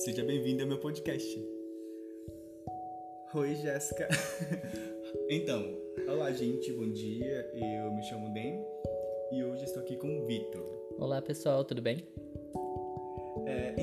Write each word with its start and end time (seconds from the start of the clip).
Seja 0.00 0.24
bem-vindo 0.24 0.62
ao 0.62 0.68
meu 0.68 0.78
podcast. 0.78 1.46
Oi, 3.34 3.54
Jéssica. 3.56 4.08
então, 5.28 5.62
olá, 6.08 6.32
gente, 6.32 6.72
bom 6.72 6.90
dia. 6.90 7.50
Eu 7.52 7.92
me 7.92 8.02
chamo 8.04 8.32
Den 8.32 8.64
e 9.30 9.44
hoje 9.44 9.64
estou 9.64 9.82
aqui 9.82 9.96
com 9.96 10.08
o 10.18 10.24
Vitor. 10.24 10.96
Olá, 10.98 11.20
pessoal, 11.20 11.62
tudo 11.66 11.82
bem? 11.82 12.02
É, 13.44 13.74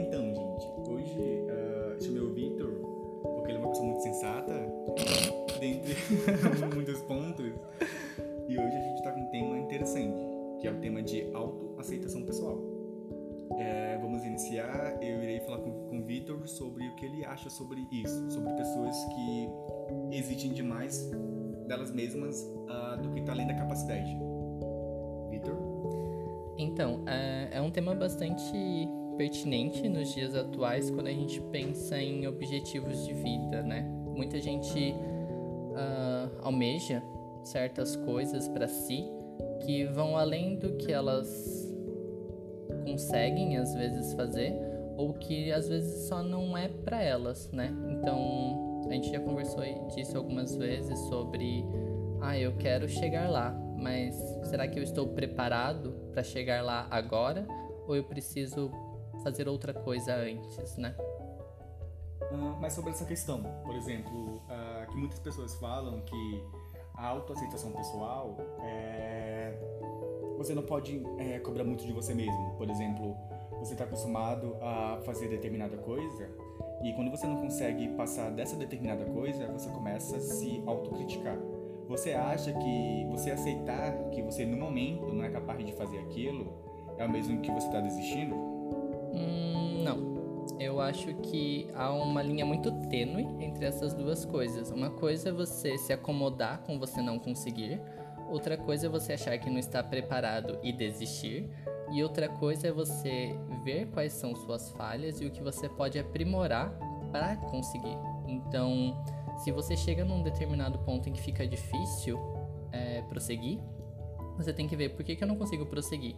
iniciar. 14.37 14.97
Eu 15.01 15.23
irei 15.23 15.39
falar 15.39 15.59
com, 15.59 15.71
com 15.87 15.99
o 15.99 16.05
Vitor 16.05 16.47
sobre 16.47 16.87
o 16.87 16.95
que 16.95 17.05
ele 17.05 17.25
acha 17.25 17.49
sobre 17.49 17.87
isso, 17.91 18.29
sobre 18.29 18.53
pessoas 18.53 18.95
que 19.05 19.49
exigem 20.15 20.53
demais 20.53 21.09
delas 21.67 21.91
mesmas 21.91 22.41
uh, 22.41 23.01
do 23.01 23.11
que 23.11 23.19
está 23.19 23.31
além 23.31 23.47
da 23.47 23.55
capacidade. 23.55 24.15
Vitor? 25.29 25.57
Então, 26.57 27.03
é, 27.07 27.57
é 27.57 27.61
um 27.61 27.71
tema 27.71 27.95
bastante 27.95 28.53
pertinente 29.17 29.89
nos 29.89 30.13
dias 30.13 30.35
atuais 30.35 30.91
quando 30.91 31.07
a 31.07 31.11
gente 31.11 31.41
pensa 31.51 31.99
em 31.99 32.27
objetivos 32.27 33.05
de 33.05 33.13
vida, 33.13 33.63
né? 33.63 33.81
Muita 34.15 34.39
gente 34.39 34.91
uh, 34.91 36.39
almeja 36.41 37.03
certas 37.43 37.95
coisas 37.95 38.47
para 38.47 38.67
si 38.67 39.03
que 39.65 39.85
vão 39.85 40.15
além 40.15 40.57
do 40.57 40.77
que 40.77 40.91
elas 40.91 41.66
conseguem 42.87 43.57
às 43.57 43.73
vezes 43.73 44.13
fazer 44.13 44.55
ou 44.95 45.13
que 45.13 45.51
às 45.51 45.67
vezes 45.67 46.07
só 46.07 46.23
não 46.23 46.57
é 46.57 46.69
para 46.69 47.01
elas, 47.01 47.51
né? 47.51 47.71
Então, 47.89 48.83
a 48.87 48.93
gente 48.93 49.11
já 49.11 49.19
conversou 49.19 49.63
disso 49.93 50.17
algumas 50.17 50.55
vezes 50.55 50.97
sobre 51.01 51.65
ah, 52.21 52.37
eu 52.37 52.55
quero 52.57 52.87
chegar 52.87 53.29
lá, 53.29 53.51
mas 53.77 54.15
será 54.45 54.67
que 54.67 54.79
eu 54.79 54.83
estou 54.83 55.07
preparado 55.09 55.91
para 56.11 56.23
chegar 56.23 56.63
lá 56.63 56.87
agora 56.89 57.45
ou 57.85 57.95
eu 57.95 58.03
preciso 58.03 58.71
fazer 59.23 59.47
outra 59.47 59.73
coisa 59.73 60.15
antes, 60.15 60.77
né? 60.77 60.95
Uh, 62.31 62.57
mas 62.59 62.73
sobre 62.73 62.91
essa 62.91 63.05
questão, 63.05 63.43
por 63.63 63.75
exemplo, 63.75 64.37
uh, 64.37 64.89
que 64.89 64.97
muitas 64.97 65.19
pessoas 65.19 65.53
falam 65.55 66.01
que 66.01 66.43
a 66.95 67.05
autoaceitação 67.05 67.71
pessoal 67.71 68.35
é... 68.63 69.53
você 70.37 70.53
não 70.53 70.63
pode 70.63 71.03
é, 71.17 71.39
cobrar 71.39 71.63
muito 71.63 71.85
de 71.85 71.91
você 71.91 72.13
mesmo. 72.13 72.53
Por 72.57 72.69
exemplo, 72.69 73.17
você 73.59 73.73
está 73.73 73.83
acostumado 73.83 74.55
a 74.61 74.99
fazer 75.03 75.27
determinada 75.27 75.75
coisa 75.77 76.29
e 76.83 76.93
quando 76.93 77.09
você 77.09 77.25
não 77.25 77.37
consegue 77.37 77.87
passar 77.89 78.29
dessa 78.29 78.55
determinada 78.55 79.03
coisa, 79.05 79.47
você 79.51 79.69
começa 79.69 80.17
a 80.17 80.19
se 80.19 80.61
autocriticar. 80.65 81.37
Você 81.87 82.11
acha 82.11 82.53
que 82.53 83.07
você 83.09 83.31
aceitar 83.31 84.09
que 84.11 84.21
você 84.21 84.45
no 84.45 84.57
momento 84.57 85.11
não 85.13 85.23
é 85.23 85.29
capaz 85.29 85.65
de 85.65 85.71
fazer 85.73 85.97
aquilo 85.99 86.53
é 86.97 87.05
o 87.05 87.09
mesmo 87.09 87.39
que 87.41 87.51
você 87.51 87.67
está 87.67 87.79
desistindo? 87.79 88.35
Hum, 89.13 89.83
não. 89.83 90.17
Eu 90.59 90.79
acho 90.79 91.13
que 91.15 91.67
há 91.75 91.91
uma 91.93 92.21
linha 92.21 92.45
muito 92.45 92.71
tênue 92.89 93.27
entre 93.39 93.65
essas 93.65 93.93
duas 93.93 94.25
coisas. 94.25 94.71
Uma 94.71 94.89
coisa 94.89 95.29
é 95.29 95.31
você 95.31 95.77
se 95.77 95.93
acomodar 95.93 96.61
com 96.65 96.79
você 96.79 97.01
não 97.01 97.19
conseguir, 97.19 97.79
outra 98.29 98.57
coisa 98.57 98.87
é 98.87 98.89
você 98.89 99.13
achar 99.13 99.37
que 99.37 99.49
não 99.49 99.57
está 99.57 99.83
preparado 99.83 100.59
e 100.63 100.71
desistir, 100.71 101.49
e 101.91 102.03
outra 102.03 102.27
coisa 102.27 102.67
é 102.67 102.71
você 102.71 103.35
ver 103.63 103.87
quais 103.87 104.13
são 104.13 104.35
suas 104.35 104.71
falhas 104.71 105.21
e 105.21 105.25
o 105.25 105.31
que 105.31 105.41
você 105.41 105.69
pode 105.69 105.97
aprimorar 105.97 106.77
para 107.11 107.37
conseguir. 107.37 107.97
Então, 108.27 109.01
se 109.37 109.51
você 109.51 109.77
chega 109.77 110.03
num 110.03 110.21
determinado 110.21 110.79
ponto 110.79 111.07
em 111.07 111.13
que 111.13 111.21
fica 111.21 111.47
difícil 111.47 112.19
é, 112.71 113.01
prosseguir, 113.03 113.59
você 114.35 114.51
tem 114.51 114.67
que 114.67 114.75
ver 114.75 114.89
por 114.89 115.03
que, 115.03 115.15
que 115.15 115.23
eu 115.23 115.27
não 115.27 115.37
consigo 115.37 115.65
prosseguir. 115.65 116.15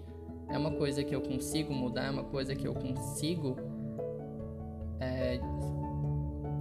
É 0.50 0.58
uma 0.58 0.72
coisa 0.72 1.04
que 1.04 1.14
eu 1.14 1.22
consigo 1.22 1.72
mudar, 1.74 2.06
é 2.06 2.10
uma 2.10 2.24
coisa 2.24 2.56
que 2.56 2.68
eu 2.68 2.74
consigo 2.74 3.56
é, 5.00 5.40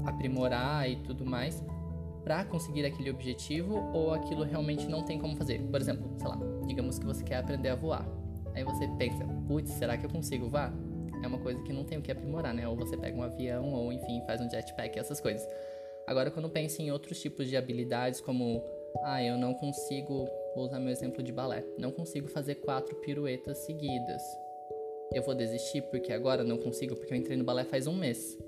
aprimorar 0.05 0.89
e 0.89 0.97
tudo 0.97 1.25
mais 1.25 1.65
para 2.28 2.44
conseguir 2.44 2.84
aquele 2.84 3.09
objetivo 3.09 3.91
ou 3.94 4.12
aquilo 4.12 4.44
realmente 4.44 4.87
não 4.87 5.03
tem 5.03 5.19
como 5.19 5.34
fazer. 5.34 5.62
Por 5.62 5.81
exemplo, 5.81 6.15
sei 6.19 6.28
lá, 6.28 6.39
digamos 6.66 6.99
que 6.99 7.06
você 7.06 7.25
quer 7.25 7.37
aprender 7.37 7.71
a 7.71 7.75
voar. 7.75 8.06
Aí 8.55 8.62
você 8.62 8.87
pensa, 8.99 9.25
putz, 9.47 9.71
será 9.71 9.97
que 9.97 10.05
eu 10.05 10.11
consigo 10.11 10.47
voar? 10.47 10.71
É 11.22 11.27
uma 11.27 11.38
coisa 11.38 11.62
que 11.62 11.72
não 11.72 11.84
tem 11.84 11.97
o 11.97 12.03
que 12.03 12.12
aprimorar, 12.12 12.53
né? 12.53 12.69
Ou 12.69 12.77
você 12.77 12.99
pega 12.99 13.17
um 13.17 13.22
avião, 13.22 13.72
ou 13.72 13.91
enfim, 13.91 14.22
faz 14.27 14.43
um 14.43 14.50
jetpack, 14.50 14.99
essas 14.99 15.22
coisas. 15.22 15.49
Agora, 16.06 16.31
quando 16.31 16.50
pensa 16.50 16.83
em 16.83 16.91
outros 16.91 17.19
tipos 17.19 17.49
de 17.49 17.56
habilidades, 17.56 18.21
como, 18.21 18.62
ah, 19.05 19.22
eu 19.22 19.38
não 19.38 19.55
consigo, 19.55 20.28
vou 20.55 20.67
usar 20.67 20.81
meu 20.81 20.91
exemplo 20.91 21.22
de 21.22 21.33
balé, 21.33 21.65
não 21.78 21.91
consigo 21.91 22.28
fazer 22.28 22.56
quatro 22.56 22.94
piruetas 22.97 23.56
seguidas 23.65 24.22
eu 25.12 25.22
vou 25.22 25.34
desistir 25.34 25.83
porque 25.83 26.12
agora 26.12 26.44
não 26.44 26.59
consigo, 26.59 26.94
porque 26.94 27.12
eu 27.12 27.17
entrei 27.17 27.37
no 27.37 27.44
balé 27.44 27.65
faz 27.65 27.87
um 27.87 27.94
mês. 27.94 28.38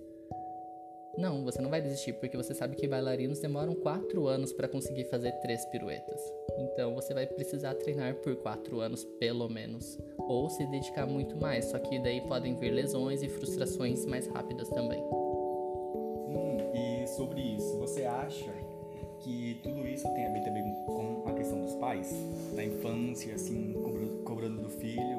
Não, 1.20 1.44
você 1.44 1.60
não 1.60 1.68
vai 1.68 1.82
desistir 1.82 2.14
porque 2.14 2.34
você 2.34 2.54
sabe 2.54 2.76
que 2.76 2.88
bailarinos 2.88 3.40
demoram 3.40 3.74
quatro 3.74 4.26
anos 4.26 4.54
para 4.54 4.66
conseguir 4.66 5.04
fazer 5.04 5.32
três 5.42 5.62
piruetas. 5.66 6.18
Então 6.58 6.94
você 6.94 7.12
vai 7.12 7.26
precisar 7.26 7.74
treinar 7.74 8.14
por 8.16 8.36
quatro 8.36 8.80
anos 8.80 9.04
pelo 9.18 9.46
menos, 9.46 9.98
ou 10.16 10.48
se 10.48 10.64
dedicar 10.68 11.06
muito 11.06 11.36
mais. 11.36 11.66
Só 11.66 11.78
que 11.78 11.98
daí 11.98 12.22
podem 12.22 12.54
vir 12.54 12.70
lesões 12.70 13.22
e 13.22 13.28
frustrações 13.28 14.06
mais 14.06 14.26
rápidas 14.28 14.70
também. 14.70 15.02
Hum, 15.02 16.56
e 16.74 17.06
sobre 17.08 17.38
isso, 17.38 17.78
você 17.78 18.06
acha 18.06 18.50
que 19.18 19.60
tudo 19.62 19.86
isso 19.86 20.08
tem 20.14 20.26
a 20.26 20.32
ver 20.32 20.42
também 20.42 20.64
com 20.86 21.22
a 21.26 21.34
questão 21.34 21.60
dos 21.60 21.74
pais, 21.74 22.10
da 22.56 22.64
infância, 22.64 23.34
assim, 23.34 23.74
cobrando 24.24 24.62
do 24.62 24.70
filho 24.70 25.09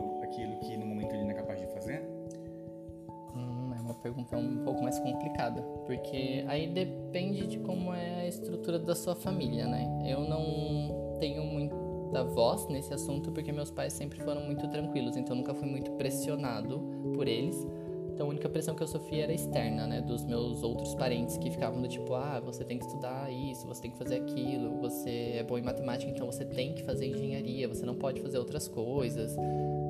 Hum, 4.01 4.07
é 4.07 4.11
pergunta 4.11 4.37
um 4.37 4.63
pouco 4.63 4.81
mais 4.81 4.99
complicada, 4.99 5.61
porque 5.85 6.43
aí 6.47 6.67
depende 6.67 7.47
de 7.47 7.59
como 7.59 7.93
é 7.93 8.21
a 8.21 8.27
estrutura 8.27 8.79
da 8.79 8.95
sua 8.95 9.15
família, 9.15 9.67
né? 9.67 10.03
Eu 10.05 10.21
não 10.21 11.17
tenho 11.19 11.43
muita 11.43 12.23
voz 12.23 12.67
nesse 12.67 12.93
assunto 12.93 13.31
porque 13.31 13.51
meus 13.51 13.71
pais 13.71 13.93
sempre 13.93 14.19
foram 14.21 14.41
muito 14.41 14.67
tranquilos, 14.69 15.15
então 15.15 15.35
nunca 15.35 15.53
fui 15.53 15.67
muito 15.67 15.91
pressionado 15.91 16.79
por 17.15 17.27
eles 17.27 17.65
então 18.13 18.27
a 18.27 18.29
única 18.29 18.49
pressão 18.49 18.75
que 18.75 18.83
eu 18.83 18.87
sofria 18.87 19.23
era 19.23 19.33
externa, 19.33 19.87
né? 19.87 20.01
Dos 20.01 20.23
meus 20.25 20.61
outros 20.61 20.93
parentes 20.93 21.37
que 21.37 21.49
ficavam 21.49 21.81
do 21.81 21.87
tipo, 21.87 22.13
ah, 22.13 22.39
você 22.39 22.63
tem 22.63 22.77
que 22.77 22.85
estudar 22.85 23.31
isso, 23.31 23.65
você 23.65 23.81
tem 23.81 23.89
que 23.89 23.97
fazer 23.97 24.17
aquilo, 24.17 24.79
você 24.79 25.37
é 25.37 25.43
bom 25.43 25.57
em 25.57 25.63
matemática, 25.63 26.11
então 26.11 26.27
você 26.27 26.45
tem 26.45 26.73
que 26.73 26.83
fazer 26.83 27.07
engenharia, 27.07 27.67
você 27.67 27.83
não 27.83 27.95
pode 27.95 28.21
fazer 28.21 28.37
outras 28.37 28.67
coisas, 28.67 29.35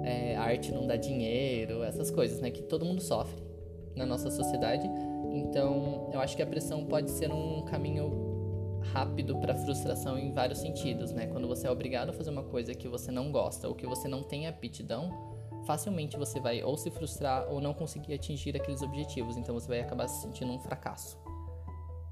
é, 0.06 0.38
arte 0.38 0.72
não 0.72 0.88
dá 0.88 0.96
dinheiro, 0.96 1.84
essas 1.84 2.10
coisas, 2.10 2.40
né? 2.40 2.52
Que 2.52 2.62
todo 2.62 2.86
mundo 2.86 3.02
sofre 3.02 3.51
na 3.96 4.06
nossa 4.06 4.30
sociedade. 4.30 4.90
Então 5.32 6.10
eu 6.14 6.20
acho 6.20 6.36
que 6.36 6.42
a 6.42 6.48
pressão 6.48 6.86
pode 6.86 7.12
ser 7.12 7.32
um 7.32 7.64
caminho 7.64 8.30
rápido 8.94 9.38
para 9.38 9.54
frustração 9.54 10.18
em 10.18 10.32
vários 10.32 10.60
sentidos, 10.60 11.12
né? 11.12 11.28
Quando 11.28 11.48
você 11.48 11.68
é 11.68 11.72
obrigado 11.72 12.10
a 12.10 12.14
fazer 12.14 12.32
uma 12.32 12.44
coisa 12.44 12.74
que 12.74 12.88
você 12.88 13.12
não 13.12 13.32
gosta 13.32 13.68
ou 13.68 13.76
que 13.76 13.86
você 13.86 14.08
não 14.08 14.24
tem 14.24 14.48
aptidão 14.48 15.32
facilmente 15.66 16.18
você 16.18 16.40
vai 16.40 16.64
ou 16.64 16.78
se 16.78 16.90
frustrar 16.90 17.48
ou 17.50 17.62
não 17.62 17.74
conseguir 17.74 18.14
atingir 18.14 18.56
aqueles 18.56 18.82
objetivos, 18.82 19.38
então 19.38 19.54
você 19.54 19.68
vai 19.68 19.80
acabar 19.80 20.08
se 20.08 20.22
sentindo 20.22 20.52
um 20.52 20.60
fracasso. 20.60 21.18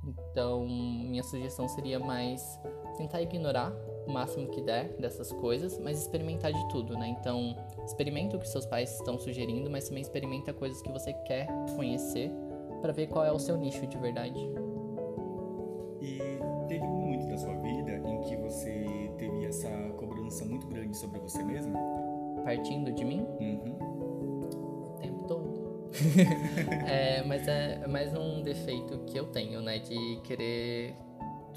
Então, 0.03 0.67
minha 0.67 1.23
sugestão 1.23 1.67
seria 1.67 1.99
mais 1.99 2.59
tentar 2.97 3.21
ignorar 3.21 3.73
o 4.09 4.13
máximo 4.13 4.47
que 4.49 4.61
der 4.61 4.89
dessas 4.97 5.31
coisas, 5.31 5.77
mas 5.79 5.99
experimentar 5.99 6.51
de 6.51 6.69
tudo, 6.69 6.97
né? 6.97 7.15
Então, 7.19 7.55
experimenta 7.85 8.37
o 8.37 8.39
que 8.39 8.49
seus 8.49 8.65
pais 8.65 8.93
estão 8.95 9.17
sugerindo, 9.17 9.69
mas 9.69 9.87
também 9.87 10.01
experimenta 10.01 10.53
coisas 10.53 10.81
que 10.81 10.91
você 10.91 11.13
quer 11.25 11.47
conhecer 11.75 12.31
para 12.81 12.91
ver 12.91 13.07
qual 13.07 13.25
é 13.25 13.31
o 13.31 13.39
seu 13.39 13.57
nicho 13.57 13.85
de 13.87 13.97
verdade. 13.97 14.39
E 16.01 16.17
teve 16.67 16.83
um 16.83 17.01
momento 17.01 17.27
da 17.27 17.37
sua 17.37 17.55
vida 17.55 17.91
em 18.07 18.21
que 18.21 18.35
você 18.37 19.11
teve 19.17 19.45
essa 19.45 19.69
cobrança 19.97 20.45
muito 20.45 20.67
grande 20.67 20.97
sobre 20.97 21.19
você 21.19 21.43
mesmo? 21.43 21.77
partindo 22.43 22.91
de 22.91 23.05
mim 23.05 23.25
uhum. 23.39 23.77
o 24.83 24.97
tempo 24.99 25.23
todo. 25.25 25.89
é, 26.87 27.23
mas 27.23 27.47
é 27.47 27.87
mais 27.87 28.13
um 28.15 28.41
defeito 28.41 28.99
que 29.05 29.17
eu 29.17 29.27
tenho, 29.27 29.61
né? 29.61 29.79
De 29.79 30.19
querer 30.23 30.95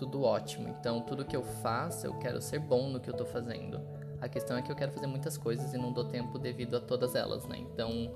tudo 0.03 0.25
ótimo. 0.25 0.69
Então, 0.69 1.01
tudo 1.01 1.25
que 1.25 1.37
eu 1.37 1.45
faço, 1.45 2.07
eu 2.07 2.15
quero 2.15 2.43
ser 2.43 2.59
bom 2.59 2.89
no 2.89 2.99
que 2.99 3.09
eu 3.09 3.15
tô 3.15 3.25
fazendo. 3.25 3.81
A 4.21 4.29
questão 4.29 4.57
é 4.57 4.63
que 4.63 4.71
eu 4.71 4.75
quero 4.75 4.91
fazer 4.91 5.07
muitas 5.07 5.39
coisas 5.39 5.73
e 5.73 5.79
não 5.79 5.93
dou 5.93 6.05
tempo 6.05 6.41
devido 6.41 6.77
a 6.77 6.81
todas 6.81 7.15
elas, 7.15 7.47
né? 7.47 7.59
Então, 7.59 8.13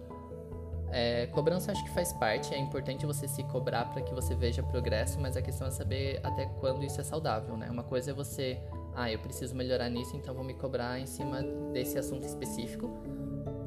é, 0.91 1.27
cobrança 1.29 1.71
acho 1.71 1.85
que 1.85 1.91
faz 1.91 2.13
parte. 2.15 2.53
É 2.53 2.59
importante 2.59 3.07
você 3.07 3.29
se 3.29 3.45
cobrar 3.45 3.85
para 3.85 4.03
que 4.03 4.13
você 4.13 4.35
veja 4.35 4.65
progresso, 4.65 5.21
mas 5.21 5.37
a 5.37 5.43
questão 5.43 5.69
é 5.69 5.71
saber 5.71 6.19
até 6.25 6.47
quando 6.59 6.85
isso 6.85 7.01
é 7.01 7.05
saudável, 7.05 7.57
né? 7.57 7.71
Uma 7.71 7.85
coisa 7.85 8.11
é 8.11 8.15
você 8.15 8.61
ah, 8.93 9.13
eu 9.13 9.21
preciso 9.21 9.55
melhorar 9.55 9.89
nisso, 9.89 10.17
então 10.17 10.35
vou 10.35 10.43
me 10.43 10.55
cobrar 10.55 10.99
em 10.99 11.07
cima 11.07 11.41
desse 11.73 11.99
assunto 11.99 12.25
específico. 12.25 12.91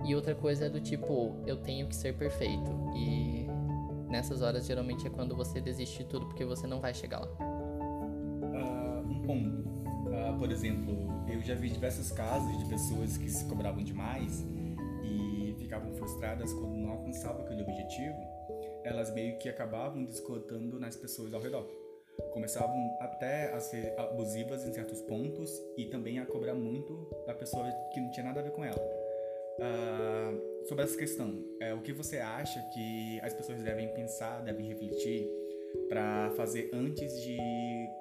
E 0.03 0.13
outra 0.13 0.35
coisa 0.35 0.65
é 0.65 0.69
do 0.69 0.81
tipo, 0.81 1.41
eu 1.45 1.55
tenho 1.55 1.87
que 1.87 1.95
ser 1.95 2.15
perfeito. 2.15 2.69
E 2.95 3.47
nessas 4.09 4.41
horas 4.41 4.65
geralmente 4.65 5.07
é 5.07 5.09
quando 5.09 5.35
você 5.37 5.61
desiste 5.61 5.99
de 5.99 6.09
tudo 6.09 6.25
porque 6.25 6.43
você 6.43 6.67
não 6.67 6.81
vai 6.81 6.93
chegar 6.93 7.19
lá. 7.19 7.58
Uh, 9.33 10.37
por 10.37 10.51
exemplo, 10.51 10.95
eu 11.29 11.41
já 11.41 11.55
vi 11.55 11.69
diversos 11.69 12.11
casos 12.11 12.57
de 12.57 12.65
pessoas 12.65 13.17
que 13.17 13.29
se 13.29 13.45
cobravam 13.45 13.83
demais 13.83 14.45
e 15.03 15.55
ficavam 15.59 15.93
frustradas 15.93 16.51
quando 16.53 16.75
não 16.75 16.91
alcançavam 16.91 17.43
aquele 17.43 17.61
objetivo. 17.61 18.17
Elas 18.83 19.13
meio 19.13 19.37
que 19.37 19.49
acabavam 19.49 20.03
descontando 20.03 20.79
nas 20.79 20.95
pessoas 20.95 21.33
ao 21.33 21.41
redor. 21.41 21.67
Começavam 22.33 22.97
até 22.99 23.53
a 23.53 23.59
ser 23.59 23.93
abusivas 23.97 24.65
em 24.65 24.73
certos 24.73 25.01
pontos 25.01 25.51
e 25.77 25.85
também 25.85 26.19
a 26.19 26.25
cobrar 26.25 26.53
muito 26.53 27.07
da 27.25 27.33
pessoa 27.33 27.69
que 27.93 27.99
não 27.99 28.11
tinha 28.11 28.25
nada 28.25 28.39
a 28.39 28.43
ver 28.43 28.51
com 28.51 28.63
ela. 28.63 28.79
Uh, 29.59 30.65
sobre 30.67 30.83
essa 30.85 30.97
questão, 30.97 31.43
é, 31.59 31.73
o 31.73 31.81
que 31.81 31.91
você 31.91 32.17
acha 32.17 32.61
que 32.73 33.19
as 33.21 33.33
pessoas 33.33 33.61
devem 33.61 33.89
pensar, 33.93 34.41
devem 34.41 34.65
refletir 34.67 35.27
para 35.89 36.31
fazer 36.31 36.69
antes 36.73 37.21
de 37.21 37.37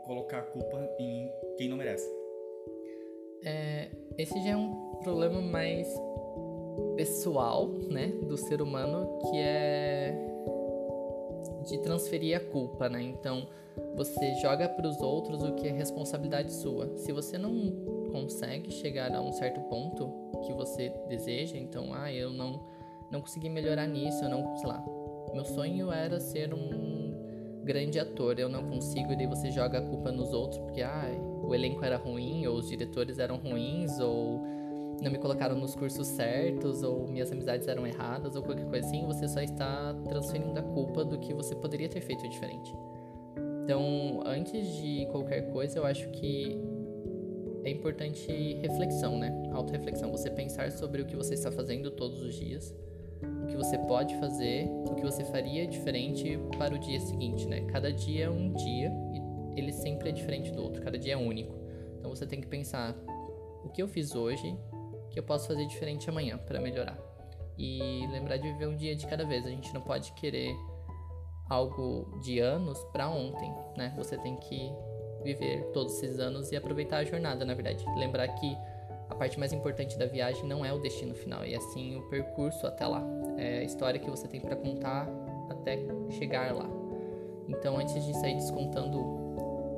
colocar 0.08 0.38
a 0.38 0.42
culpa 0.42 0.90
em 0.98 1.30
quem 1.58 1.68
não 1.68 1.76
merece? 1.76 2.10
É, 3.44 3.90
esse 4.16 4.42
já 4.42 4.50
é 4.50 4.56
um 4.56 4.96
problema 5.02 5.40
mais 5.40 5.86
pessoal, 6.96 7.68
né, 7.68 8.08
do 8.26 8.36
ser 8.36 8.62
humano, 8.62 9.20
que 9.30 9.36
é 9.36 10.24
de 11.66 11.78
transferir 11.78 12.36
a 12.38 12.40
culpa, 12.40 12.88
né? 12.88 13.02
Então, 13.02 13.46
você 13.94 14.34
joga 14.36 14.66
para 14.68 14.88
os 14.88 14.98
outros 15.00 15.42
o 15.42 15.54
que 15.54 15.68
é 15.68 15.70
responsabilidade 15.70 16.52
sua. 16.52 16.96
Se 16.96 17.12
você 17.12 17.36
não 17.36 17.52
consegue 18.10 18.70
chegar 18.72 19.14
a 19.14 19.20
um 19.20 19.32
certo 19.32 19.60
ponto 19.68 20.10
que 20.46 20.52
você 20.54 20.88
deseja, 21.08 21.58
então, 21.58 21.92
ah, 21.92 22.10
eu 22.10 22.30
não 22.30 22.66
não 23.10 23.20
consegui 23.22 23.48
melhorar 23.48 23.86
nisso, 23.86 24.22
eu 24.24 24.28
não, 24.28 24.56
sei 24.56 24.68
lá. 24.68 24.84
Meu 25.32 25.44
sonho 25.44 25.90
era 25.90 26.20
ser 26.20 26.52
um 26.52 26.87
grande 27.68 28.00
ator, 28.00 28.38
eu 28.38 28.48
não 28.48 28.64
consigo, 28.64 29.12
e 29.12 29.16
daí 29.16 29.26
você 29.26 29.50
joga 29.50 29.78
a 29.78 29.82
culpa 29.82 30.10
nos 30.10 30.32
outros 30.32 30.58
porque 30.62 30.80
ah, 30.80 31.04
o 31.42 31.54
elenco 31.54 31.84
era 31.84 31.98
ruim, 31.98 32.46
ou 32.46 32.56
os 32.56 32.66
diretores 32.66 33.18
eram 33.18 33.36
ruins, 33.36 34.00
ou 34.00 34.40
não 35.02 35.10
me 35.10 35.18
colocaram 35.18 35.54
nos 35.54 35.74
cursos 35.74 36.06
certos, 36.06 36.82
ou 36.82 37.06
minhas 37.06 37.30
amizades 37.30 37.68
eram 37.68 37.86
erradas, 37.86 38.34
ou 38.34 38.42
qualquer 38.42 38.64
coisa 38.64 38.86
assim, 38.86 39.04
você 39.04 39.28
só 39.28 39.42
está 39.42 39.94
transferindo 40.08 40.58
a 40.58 40.62
culpa 40.62 41.04
do 41.04 41.18
que 41.18 41.34
você 41.34 41.54
poderia 41.54 41.90
ter 41.90 42.00
feito 42.00 42.26
diferente. 42.26 42.74
Então, 43.64 44.22
antes 44.24 44.66
de 44.76 45.06
qualquer 45.10 45.52
coisa, 45.52 45.78
eu 45.78 45.84
acho 45.84 46.08
que 46.12 46.58
é 47.64 47.70
importante 47.70 48.32
reflexão, 48.62 49.18
né? 49.18 49.30
Autoreflexão. 49.52 50.10
Você 50.10 50.30
pensar 50.30 50.72
sobre 50.72 51.02
o 51.02 51.04
que 51.04 51.14
você 51.14 51.34
está 51.34 51.52
fazendo 51.52 51.90
todos 51.90 52.22
os 52.22 52.34
dias, 52.34 52.74
que 53.48 53.56
você 53.56 53.78
pode 53.78 54.14
fazer, 54.16 54.68
o 54.88 54.94
que 54.94 55.02
você 55.02 55.24
faria 55.24 55.66
diferente 55.66 56.38
para 56.56 56.74
o 56.74 56.78
dia 56.78 57.00
seguinte, 57.00 57.46
né? 57.46 57.62
Cada 57.62 57.92
dia 57.92 58.26
é 58.26 58.30
um 58.30 58.52
dia 58.52 58.92
e 59.12 59.58
ele 59.58 59.72
sempre 59.72 60.10
é 60.10 60.12
diferente 60.12 60.52
do 60.52 60.62
outro, 60.62 60.82
cada 60.82 60.98
dia 60.98 61.14
é 61.14 61.16
único. 61.16 61.54
Então 61.98 62.10
você 62.10 62.26
tem 62.26 62.40
que 62.40 62.46
pensar 62.46 62.94
o 63.64 63.68
que 63.68 63.82
eu 63.82 63.88
fiz 63.88 64.14
hoje, 64.14 64.56
que 65.10 65.18
eu 65.18 65.22
posso 65.22 65.48
fazer 65.48 65.66
diferente 65.66 66.08
amanhã 66.08 66.38
para 66.38 66.60
melhorar. 66.60 66.98
E 67.56 68.06
lembrar 68.12 68.36
de 68.36 68.52
viver 68.52 68.68
um 68.68 68.76
dia 68.76 68.94
de 68.94 69.04
cada 69.06 69.24
vez. 69.24 69.44
A 69.44 69.50
gente 69.50 69.74
não 69.74 69.80
pode 69.80 70.12
querer 70.12 70.54
algo 71.48 72.20
de 72.22 72.38
anos 72.38 72.78
para 72.92 73.08
ontem, 73.08 73.52
né? 73.76 73.92
Você 73.96 74.16
tem 74.18 74.36
que 74.36 74.72
viver 75.24 75.64
todos 75.72 75.94
esses 75.94 76.20
anos 76.20 76.52
e 76.52 76.56
aproveitar 76.56 76.98
a 76.98 77.04
jornada, 77.04 77.44
na 77.44 77.54
verdade. 77.54 77.84
Lembrar 77.96 78.28
que 78.28 78.56
parte 79.18 79.38
mais 79.38 79.52
importante 79.52 79.98
da 79.98 80.06
viagem 80.06 80.46
não 80.46 80.64
é 80.64 80.72
o 80.72 80.78
destino 80.78 81.14
final, 81.14 81.44
e 81.44 81.54
assim 81.54 81.96
o 81.96 82.02
percurso 82.08 82.66
até 82.66 82.86
lá. 82.86 83.02
É 83.36 83.58
a 83.58 83.64
história 83.64 83.98
que 83.98 84.08
você 84.08 84.26
tem 84.28 84.40
para 84.40 84.56
contar 84.56 85.08
até 85.50 85.78
chegar 86.10 86.54
lá. 86.54 86.68
Então, 87.48 87.78
antes 87.78 88.04
de 88.04 88.14
sair 88.14 88.34
descontando 88.34 88.98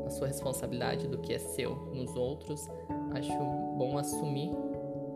a 0.07 0.11
sua 0.11 0.27
responsabilidade 0.27 1.07
do 1.09 1.19
que 1.19 1.33
é 1.33 1.39
seu 1.39 1.75
nos 1.95 2.15
outros, 2.17 2.69
acho 3.15 3.33
bom 3.77 3.97
assumir 3.97 4.51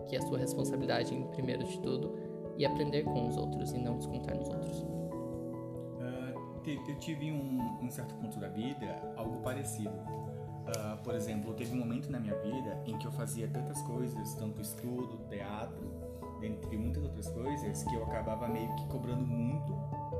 que 0.06 0.16
é 0.16 0.18
a 0.18 0.22
sua 0.22 0.38
responsabilidade 0.38 1.14
em 1.14 1.26
primeiro 1.28 1.64
de 1.64 1.80
tudo 1.80 2.16
e 2.56 2.64
aprender 2.64 3.02
com 3.04 3.26
os 3.26 3.36
outros 3.36 3.72
e 3.72 3.78
não 3.78 3.98
descontar 3.98 4.36
nos 4.36 4.48
outros. 4.48 4.80
Uh, 4.80 6.70
eu 6.88 6.98
tive 6.98 7.32
um, 7.32 7.58
um 7.82 7.90
certo 7.90 8.14
ponto 8.14 8.38
da 8.38 8.48
vida 8.48 8.86
algo 9.16 9.40
parecido. 9.42 10.23
Uh, 10.64 10.96
por 11.02 11.14
exemplo, 11.14 11.52
teve 11.52 11.74
um 11.74 11.78
momento 11.78 12.10
na 12.10 12.18
minha 12.18 12.34
vida 12.36 12.82
em 12.86 12.96
que 12.96 13.06
eu 13.06 13.12
fazia 13.12 13.46
tantas 13.48 13.80
coisas, 13.82 14.34
tanto 14.34 14.62
estudo, 14.62 15.18
teatro, 15.28 15.92
dentre 16.40 16.76
muitas 16.76 17.02
outras 17.02 17.28
coisas, 17.28 17.84
que 17.84 17.94
eu 17.94 18.02
acabava 18.04 18.48
meio 18.48 18.74
que 18.76 18.86
cobrando 18.86 19.26
muito 19.26 19.72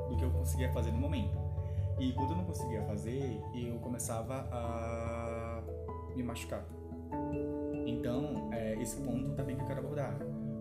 do 0.08 0.16
que 0.16 0.24
eu 0.24 0.30
conseguia 0.30 0.70
fazer 0.72 0.92
no 0.92 0.98
momento. 0.98 1.36
E 1.98 2.12
quando 2.12 2.30
eu 2.32 2.36
não 2.36 2.44
conseguia 2.44 2.82
fazer, 2.82 3.40
eu 3.54 3.78
começava 3.78 4.46
a 4.50 5.62
me 6.14 6.22
machucar. 6.22 6.64
Então, 7.86 8.50
é, 8.52 8.74
esse 8.80 9.00
ponto 9.00 9.34
também 9.34 9.56
que 9.56 9.62
eu 9.62 9.66
quero 9.66 9.80
abordar, 9.80 10.18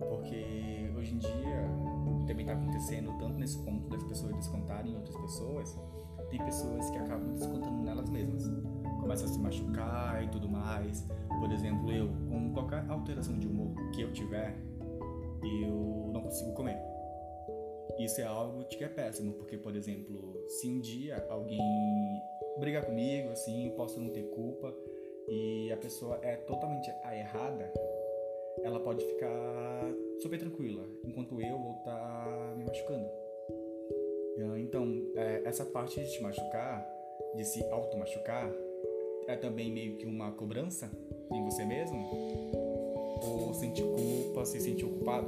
porque 0.08 0.90
hoje 0.96 1.14
em 1.14 1.18
dia, 1.18 1.68
também 2.26 2.46
está 2.46 2.52
acontecendo, 2.52 3.12
tanto 3.18 3.38
nesse 3.38 3.58
ponto 3.58 3.88
das 3.88 4.02
pessoas 4.04 4.34
descontarem 4.34 4.92
em 4.92 4.96
outras 4.96 5.16
pessoas, 5.16 5.78
tem 6.30 6.42
pessoas 6.42 6.90
que 6.90 6.98
acabam 6.98 7.32
descontando 7.32 7.82
nelas 7.82 8.08
mesmas. 8.08 8.44
Começam 9.04 9.28
a 9.28 9.32
se 9.34 9.38
machucar 9.38 10.24
e 10.24 10.28
tudo 10.28 10.48
mais. 10.48 11.06
Por 11.38 11.52
exemplo, 11.52 11.92
eu, 11.92 12.08
com 12.30 12.54
qualquer 12.54 12.86
alteração 12.88 13.38
de 13.38 13.46
humor 13.46 13.74
que 13.92 14.00
eu 14.00 14.10
tiver, 14.14 14.56
eu 15.42 16.10
não 16.10 16.22
consigo 16.22 16.54
comer. 16.54 16.78
Isso 17.98 18.22
é 18.22 18.24
algo 18.24 18.64
que 18.64 18.82
é 18.82 18.88
péssimo, 18.88 19.34
porque, 19.34 19.58
por 19.58 19.76
exemplo, 19.76 20.42
se 20.48 20.66
um 20.70 20.80
dia 20.80 21.22
alguém 21.28 21.60
brigar 22.58 22.86
comigo, 22.86 23.28
assim, 23.28 23.74
posso 23.76 24.00
não 24.00 24.08
ter 24.08 24.22
culpa, 24.30 24.74
e 25.28 25.70
a 25.70 25.76
pessoa 25.76 26.18
é 26.22 26.36
totalmente 26.36 26.90
a 27.02 27.14
errada, 27.14 27.70
ela 28.62 28.80
pode 28.80 29.04
ficar 29.04 29.82
super 30.22 30.38
tranquila, 30.38 30.82
enquanto 31.04 31.38
eu 31.42 31.58
vou 31.58 31.72
estar 31.72 32.24
tá 32.24 32.54
me 32.56 32.64
machucando. 32.64 33.06
Então, 34.56 35.12
é, 35.14 35.42
essa 35.44 35.66
parte 35.66 36.00
de 36.00 36.10
te 36.10 36.22
machucar, 36.22 36.90
de 37.36 37.44
se 37.44 37.62
auto-machucar, 37.66 38.50
é 39.26 39.36
também 39.36 39.70
meio 39.70 39.96
que 39.96 40.06
uma 40.06 40.30
cobrança 40.32 40.90
em 41.32 41.42
você 41.44 41.64
mesmo? 41.64 41.98
Ou 43.22 43.54
sentir 43.54 43.84
culpa, 43.84 44.44
se 44.44 44.60
sentir 44.60 44.84
ocupado? 44.84 45.26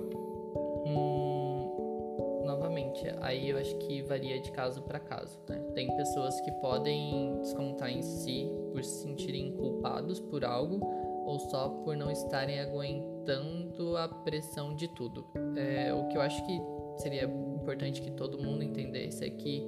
Hum, 0.87 2.45
novamente, 2.45 3.05
aí 3.21 3.51
eu 3.51 3.59
acho 3.59 3.75
que 3.79 4.03
varia 4.03 4.41
de 4.41 4.51
caso 4.53 4.83
para 4.83 5.01
caso. 5.01 5.39
Né? 5.49 5.59
Tem 5.75 5.95
pessoas 5.97 6.39
que 6.41 6.51
podem 6.53 7.39
descontar 7.41 7.91
em 7.91 8.03
si 8.03 8.51
por 8.73 8.85
se 8.85 9.03
sentirem 9.03 9.53
culpados 9.53 10.21
por 10.21 10.45
algo 10.45 10.81
ou 11.25 11.41
só 11.41 11.69
por 11.69 11.97
não 11.97 12.11
estarem 12.11 12.61
aguentando 12.61 13.97
a 13.97 14.09
pressão 14.09 14.75
de 14.77 14.89
tudo. 14.89 15.27
É, 15.57 15.93
o 15.93 16.07
que 16.09 16.17
eu 16.17 16.21
acho 16.21 16.45
que 16.47 16.61
seria 16.99 17.25
importante 17.25 18.01
que 18.01 18.11
todo 18.13 18.39
mundo 18.39 18.63
entendesse 18.63 19.25
é 19.25 19.31
que 19.31 19.67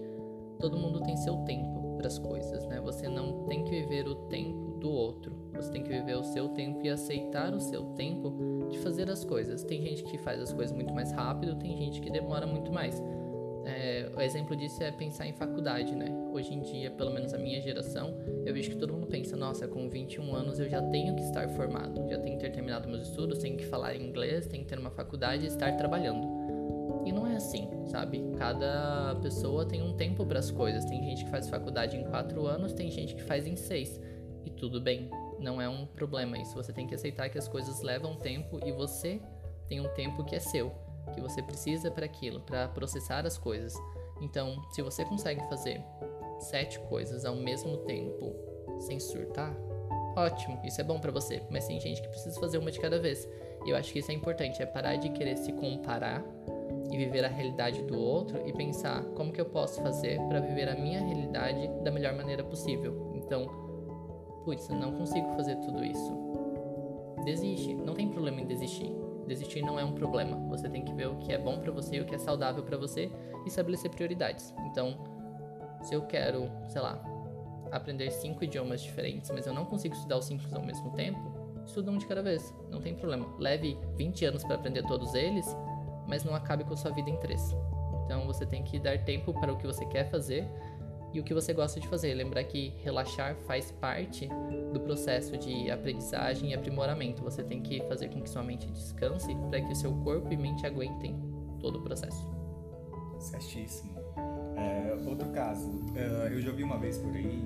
todo 0.61 0.77
mundo 0.77 1.01
tem 1.01 1.17
seu 1.17 1.37
tempo 1.39 1.88
para 1.99 2.07
as 2.07 2.19
coisas, 2.19 2.65
né? 2.67 2.81
Você 2.81 3.09
não 3.09 3.45
tem 3.45 3.65
que 3.65 3.71
viver 3.71 4.07
o 4.09 4.15
tempo 4.15 4.79
do 4.79 4.91
outro. 4.91 5.37
Você 5.55 5.71
tem 5.71 5.83
que 5.83 5.91
viver 5.91 6.17
o 6.17 6.23
seu 6.23 6.49
tempo 6.49 6.81
e 6.85 6.89
aceitar 6.89 7.53
o 7.53 7.61
seu 7.61 7.85
tempo 7.97 8.69
de 8.71 8.79
fazer 8.79 9.11
as 9.11 9.25
coisas. 9.25 9.65
Tem 9.65 9.83
gente 9.83 10.05
que 10.05 10.17
faz 10.17 10.41
as 10.41 10.53
coisas 10.53 10.75
muito 10.75 10.95
mais 10.95 11.13
rápido, 11.13 11.57
tem 11.57 11.77
gente 11.77 12.01
que 12.01 12.11
demora 12.11 12.47
muito 12.47 12.73
mais. 12.73 13.03
É, 13.65 14.11
o 14.17 14.21
exemplo 14.21 14.57
disso 14.57 14.83
é 14.83 14.91
pensar 14.91 15.27
em 15.27 15.33
faculdade, 15.35 15.95
né? 15.95 16.07
Hoje 16.33 16.55
em 16.55 16.61
dia, 16.61 16.91
pelo 16.91 17.11
menos 17.11 17.35
a 17.35 17.39
minha 17.39 17.61
geração, 17.61 18.17
eu 18.47 18.55
vejo 18.55 18.71
que 18.71 18.77
todo 18.77 18.95
mundo 18.95 19.07
pensa, 19.07 19.37
nossa, 19.37 19.69
com 19.69 19.91
21 19.91 20.35
anos 20.35 20.59
eu 20.59 20.69
já 20.71 20.81
tenho 20.81 21.15
que 21.15 21.23
estar 21.23 21.49
formado, 21.51 22.09
já 22.09 22.19
tenho 22.19 22.39
que 22.39 22.45
ter 22.45 22.51
terminado 22.51 22.89
meus 22.89 23.09
estudos, 23.09 23.39
tenho 23.39 23.59
que 23.59 23.67
falar 23.67 23.95
inglês, 23.95 24.47
tenho 24.47 24.63
que 24.63 24.71
ter 24.71 24.79
uma 24.79 24.91
faculdade 24.91 25.45
e 25.45 25.49
estar 25.49 25.77
trabalhando. 25.77 26.38
E 27.09 27.13
não 27.13 27.27
é 27.27 27.37
assim, 27.37 27.67
sabe? 27.87 28.23
Cada 28.37 29.17
pessoa 29.23 29.65
tem 29.65 29.83
um 29.83 29.97
tempo 29.97 30.27
para 30.27 30.41
as 30.41 30.51
coisas. 30.51 30.85
Tem 30.85 31.03
gente 31.03 31.25
que 31.25 31.31
faz 31.31 31.49
faculdade 31.49 31.97
em 31.97 32.05
4 32.05 32.47
anos, 32.47 32.75
tem 32.75 32.91
gente 32.91 33.15
que 33.15 33.23
faz 33.23 33.47
em 33.47 33.57
6. 33.57 33.99
E 34.45 34.51
tudo 34.51 34.79
bem, 34.79 35.09
não 35.41 35.59
é 35.59 35.67
um 35.67 35.87
problema 35.87 36.37
isso. 36.37 36.55
Você 36.55 36.71
tem 36.71 36.87
que 36.87 36.95
aceitar 36.95 37.31
que 37.31 37.39
as 37.39 37.49
coisas 37.49 37.81
levam 37.81 38.17
tempo 38.17 38.61
e 38.63 38.71
você 38.73 39.23
tem 39.67 39.81
um 39.81 39.89
tempo 39.95 40.23
que 40.23 40.37
é 40.37 40.39
seu 40.39 40.71
que 41.15 41.21
você 41.23 41.43
precisa 41.43 41.91
para 41.91 42.05
aquilo, 42.05 42.41
para 42.41 42.69
processar 42.69 43.25
as 43.25 43.39
coisas. 43.39 43.73
Então, 44.21 44.63
se 44.73 44.83
você 44.83 45.03
consegue 45.07 45.41
fazer 45.49 45.83
sete 46.39 46.79
coisas 46.81 47.25
ao 47.25 47.37
mesmo 47.37 47.79
tempo 47.79 48.35
sem 48.81 49.01
surtar, 49.01 49.57
ótimo, 50.15 50.61
isso 50.63 50.79
é 50.79 50.85
bom 50.85 51.01
para 51.01 51.11
você. 51.11 51.43
Mas 51.49 51.67
tem 51.67 51.81
gente 51.81 52.03
que 52.03 52.09
precisa 52.09 52.39
fazer 52.39 52.59
uma 52.59 52.71
de 52.71 52.79
cada 52.79 53.01
vez. 53.01 53.27
E 53.65 53.71
eu 53.71 53.77
acho 53.77 53.91
que 53.95 53.99
isso 53.99 54.11
é 54.11 54.15
importante, 54.15 54.63
é 54.63 54.67
parar 54.67 54.97
de 54.97 55.09
querer 55.09 55.39
se 55.39 55.55
comparar 55.55 56.23
e 56.91 56.97
viver 56.97 57.25
a 57.25 57.29
realidade 57.29 57.83
do 57.83 57.99
outro 57.99 58.47
e 58.47 58.53
pensar 58.53 59.05
como 59.15 59.33
que 59.33 59.41
eu 59.41 59.47
posso 59.47 59.83
fazer 59.83 60.19
para 60.29 60.41
viver 60.41 60.69
a 60.69 60.75
minha 60.75 61.01
realidade 61.01 61.69
da 61.83 61.91
melhor 61.91 62.15
maneira 62.15 62.43
possível. 62.43 63.13
Então, 63.15 63.47
putz, 64.45 64.69
eu 64.69 64.77
não 64.77 64.93
consigo 64.93 65.29
fazer 65.35 65.57
tudo 65.57 65.85
isso. 65.85 66.17
Desiste, 67.25 67.75
não 67.75 67.95
tem 67.95 68.09
problema 68.09 68.41
em 68.41 68.47
desistir 68.47 68.95
desistir 69.29 69.63
não 69.63 69.79
é 69.79 69.85
um 69.85 69.93
problema. 69.93 70.37
Você 70.49 70.69
tem 70.69 70.83
que 70.83 70.93
ver 70.93 71.07
o 71.07 71.17
que 71.17 71.33
é 71.33 71.39
bom 71.39 71.61
para 71.61 71.71
você 71.71 71.97
e 71.97 72.01
o 72.01 72.07
que 72.07 72.15
é 72.15 72.19
saudável 72.19 72.65
para 72.65 72.77
você 72.77 73.13
e 73.45 73.49
estabelecer 73.49 73.91
prioridades. 73.91 74.53
Então, 74.67 74.97
Se 75.81 75.95
eu 75.95 76.03
quero, 76.03 76.51
sei 76.67 76.81
lá, 76.81 77.01
aprender 77.71 78.11
cinco 78.11 78.43
idiomas 78.43 78.83
diferentes, 78.83 79.31
mas 79.31 79.47
eu 79.47 79.55
não 79.55 79.65
consigo 79.65 79.95
estudar 79.95 80.19
os 80.19 80.25
cinco 80.25 80.43
ao 80.53 80.61
mesmo 80.61 80.91
tempo, 80.91 81.21
estuda 81.65 81.93
um 81.93 81.99
de 81.99 82.05
cada 82.05 82.21
vez, 82.21 82.53
não 82.69 82.81
tem 82.81 82.97
problema. 82.97 83.33
Leve 83.39 83.79
20 83.95 84.25
anos 84.25 84.43
para 84.43 84.57
aprender 84.57 84.83
todos 84.89 85.15
eles, 85.15 85.47
mas 86.09 86.25
não 86.25 86.35
acabe 86.35 86.65
com 86.65 86.75
sua 86.75 86.91
vida 86.91 87.11
em 87.11 87.17
três. 87.19 87.55
Então 88.05 88.27
você 88.27 88.47
tem 88.47 88.65
que 88.65 88.79
dar 88.79 88.99
tempo 89.05 89.33
para 89.39 89.53
o 89.53 89.57
que 89.59 89.67
você 89.67 89.85
quer 89.85 90.11
fazer 90.11 90.49
e 91.13 91.21
o 91.21 91.25
que 91.25 91.35
você 91.35 91.53
gosta 91.53 91.79
de 91.79 91.87
fazer. 91.87 92.15
Lembrar 92.15 92.43
que 92.45 92.75
relaxar 92.83 93.37
faz 93.47 93.71
parte 93.71 94.29
do 94.73 94.81
processo 94.81 95.37
de 95.37 95.71
aprendizagem 95.71 96.51
e 96.51 96.55
aprimoramento. 96.55 97.23
Você 97.23 97.43
tem 97.45 97.61
que 97.61 97.81
fazer 97.83 98.09
com 98.09 98.21
que 98.21 98.29
sua 98.29 98.43
mente 98.43 98.67
descanse 98.71 99.35
para 99.51 99.61
que 99.61 99.73
o 99.73 99.77
seu 99.77 99.93
corpo 100.03 100.33
e 100.33 100.37
mente 100.37 100.67
aguentem 100.67 101.17
todo 101.61 101.79
o 101.79 101.83
processo. 101.83 102.27
Certíssimo. 103.19 103.99
É, 104.57 104.97
outro 105.07 105.29
caso, 105.31 105.71
é, 105.95 106.33
eu 106.33 106.41
já 106.41 106.51
ouvi 106.51 106.65
uma 106.65 106.79
vez 106.79 106.99
por 106.99 107.15
aí 107.15 107.45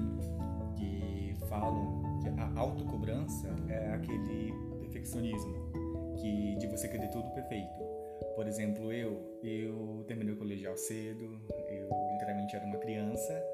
que 0.77 1.35
falam 1.49 2.03
que 2.23 2.29
a 2.29 2.61
autocobrança 2.61 3.49
é 3.69 3.93
aquele 3.95 4.53
perfeccionismo 4.81 5.73
que 6.17 6.57
de 6.57 6.67
você 6.67 6.89
querer 6.89 7.09
tudo 7.09 7.29
perfeito. 7.31 7.92
Por 8.35 8.47
exemplo, 8.47 8.93
eu, 8.93 9.39
eu 9.43 10.05
terminei 10.07 10.35
o 10.35 10.37
colegial 10.37 10.77
cedo, 10.77 11.25
eu 11.69 11.89
literalmente 12.13 12.57
era 12.57 12.65
uma 12.65 12.79
criança 12.79 13.45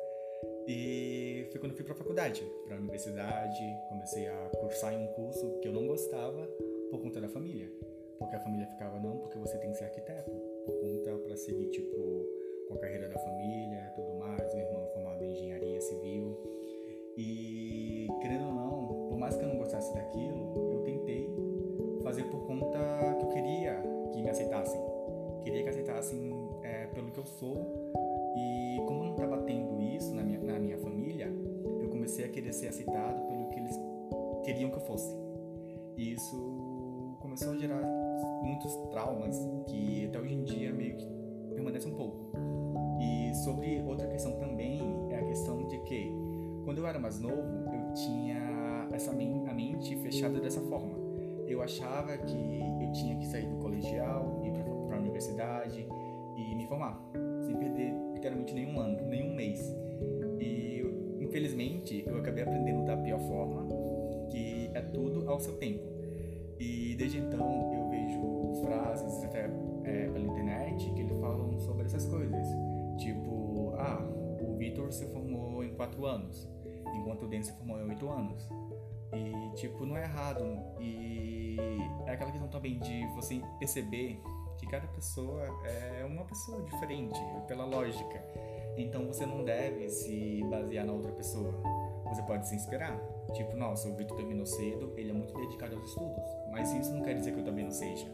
e 0.67 1.47
foi 1.51 1.61
quando 1.61 1.75
fui 1.75 1.85
para 1.85 1.95
a 1.95 1.97
faculdade, 1.97 2.45
para 2.67 2.77
a 2.77 2.79
universidade, 2.79 3.59
comecei 3.89 4.29
a 4.29 4.51
cursar 4.61 4.93
em 4.93 5.03
um 5.03 5.07
curso 5.09 5.59
que 5.61 5.69
eu 5.69 5.73
não 5.73 5.87
gostava 5.87 6.47
por 6.91 7.01
conta 7.01 7.21
da 7.21 7.29
família. 7.29 7.73
Porque 8.19 8.37
a 8.37 8.41
família 8.41 8.67
ficava, 8.67 8.99
não, 9.01 9.17
porque 9.19 9.39
você 9.39 9.57
tem 9.59 9.71
que 9.71 9.79
ser 9.79 9.85
arquiteto, 9.85 10.31
por 10.67 10.81
conta 10.81 11.17
para 11.19 11.37
seguir, 11.37 11.69
tipo, 11.71 12.27
com 12.69 12.75
a 12.75 12.79
carreira 12.79 13.09
da 13.09 13.19
família 13.19 13.93
tudo 13.99 14.15
mais. 14.19 14.55
Meu 14.55 14.67
irmão 14.67 14.87
formado 14.93 15.25
em 15.25 15.33
engenharia 15.33 15.81
civil. 15.81 16.37
E, 17.17 18.07
querendo 18.21 18.47
ou 18.47 18.53
não, 18.53 19.09
por 19.09 19.19
mais 19.19 19.37
que 19.37 19.43
eu 19.43 19.49
não 19.49 19.59
gostasse 19.59 19.93
daquilo, 19.95 20.71
eu 20.73 20.83
tentei 20.83 21.29
fazer 22.03 22.25
por 22.25 22.47
conta 22.47 22.79
que 23.19 23.25
eu 23.25 23.29
queria 23.29 23.83
que 23.83 23.88
me 24.29 24.31
aceitassem. 24.31 24.81
Queria 25.43 25.63
que 25.63 25.69
aceitassem 25.71 26.31
é, 26.63 26.87
pelo 26.89 27.11
que 27.11 27.19
eu 27.19 27.25
sou. 27.25 27.57
E 28.37 28.81
como 28.87 29.05
não 29.05 29.13
estava 29.13 29.39
tendo 29.39 29.81
isso 29.81 30.15
na 30.15 30.23
minha, 30.23 30.39
na 30.41 30.59
minha 30.59 30.79
família, 30.79 31.33
eu 31.81 31.89
comecei 31.89 32.25
a 32.25 32.29
querer 32.29 32.53
ser 32.53 32.69
aceitado 32.69 33.27
pelo 33.27 33.49
que 33.49 33.59
eles 33.59 33.81
queriam 34.45 34.71
que 34.71 34.77
eu 34.77 34.81
fosse. 34.83 35.17
E 35.97 36.13
isso 36.13 37.17
começou 37.21 37.53
a 37.53 37.57
gerar 37.57 37.83
muitos 38.43 38.75
traumas 38.91 39.37
que 39.67 40.07
até 40.07 40.21
hoje 40.21 40.35
em 40.35 40.45
dia 40.45 40.73
meio 40.73 40.97
que 40.97 41.07
permanece 41.55 41.89
um 41.89 41.95
pouco. 41.95 42.31
E 43.01 43.35
sobre 43.37 43.83
outra 43.83 44.07
questão 44.09 44.33
também 44.39 44.81
é 45.11 45.17
a 45.17 45.25
questão 45.25 45.67
de 45.67 45.79
que 45.81 46.13
quando 46.65 46.79
eu 46.79 46.87
era 46.87 46.99
mais 46.99 47.19
novo 47.19 47.35
eu 47.73 47.95
tinha 47.95 48.89
essa 48.93 49.11
a 49.11 49.55
mente 49.55 49.97
fechada 49.97 50.39
dessa 50.39 50.61
forma. 50.61 51.08
Eu 51.49 51.63
achava 51.63 52.17
que 52.19 52.61
eu 52.83 52.93
tinha 52.93 53.17
que 53.17 53.27
sair 53.27 53.47
do 53.47 53.57
colegial, 53.57 54.43
ir 54.45 54.53
para 54.87 54.97
a 54.97 55.01
universidade 55.01 55.87
e 56.37 56.55
me 56.55 56.67
formar, 56.67 57.03
sem 57.43 57.57
perder 57.57 57.95
literalmente 58.13 58.55
nenhum 58.55 58.79
ano, 58.79 59.09
nenhum 59.09 59.35
mês. 59.35 59.75
E 60.39 60.85
infelizmente 61.21 62.05
eu 62.07 62.19
acabei 62.19 62.45
aprendendo 62.45 62.85
da 62.85 62.97
pior 62.99 63.19
forma, 63.21 63.67
que 64.31 64.71
é 64.75 64.83
tudo 64.83 65.29
ao 65.29 65.41
seu 65.41 65.57
tempo. 65.57 65.85
E 66.61 66.95
desde 66.97 67.19
então 67.19 67.73
eu 67.73 67.89
vejo 67.89 68.63
frases 68.63 69.25
até 69.25 69.51
é, 69.85 70.07
pela 70.09 70.27
internet 70.27 70.91
que 70.93 71.01
eles 71.01 71.19
falam 71.19 71.59
sobre 71.61 71.87
essas 71.87 72.05
coisas. 72.07 72.47
Tipo, 72.99 73.75
ah, 73.77 74.07
o 74.41 74.57
Vitor 74.57 74.93
se 74.93 75.07
formou 75.07 75.65
em 75.65 75.73
4 75.75 76.05
anos, 76.05 76.49
enquanto 76.95 77.25
o 77.25 77.29
Denis 77.29 77.47
se 77.47 77.53
formou 77.57 77.81
em 77.81 77.89
8 77.89 78.09
anos. 78.11 78.49
E, 79.13 79.55
tipo, 79.57 79.85
não 79.85 79.97
é 79.97 80.05
errado. 80.05 80.45
E 80.81 81.57
é 82.07 82.13
aquela 82.13 82.31
questão 82.31 82.49
também 82.49 82.79
de 82.79 83.07
você 83.15 83.41
perceber 83.59 84.21
que 84.59 84.67
cada 84.67 84.87
pessoa 84.89 85.45
é 85.65 86.05
uma 86.05 86.25
pessoa 86.25 86.63
diferente, 86.63 87.19
pela 87.47 87.65
lógica. 87.65 88.23
Então 88.77 89.07
você 89.07 89.27
não 89.27 89.45
deve 89.45 89.89
se 89.89 90.43
basear 90.51 90.87
na 90.87 90.93
outra 90.93 91.13
pessoa. 91.13 91.55
Você 92.09 92.23
pode 92.23 92.49
se 92.49 92.55
inspirar. 92.55 92.99
Tipo, 93.35 93.57
nossa, 93.57 93.89
o 93.89 93.95
Vitor 93.95 94.17
terminou 94.17 94.47
cedo, 94.47 94.93
ele 94.97 95.11
é 95.11 95.13
muito 95.13 95.35
dedicado 95.35 95.77
aos 95.77 95.85
estudos. 95.89 96.25
Mas 96.51 96.73
isso 96.73 96.93
não 96.95 97.03
quer 97.03 97.15
dizer 97.15 97.33
que 97.33 97.41
eu 97.41 97.45
também 97.45 97.65
não 97.65 97.71
seja. 97.71 98.07